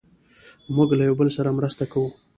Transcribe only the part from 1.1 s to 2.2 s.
بل سره مرسته کوو.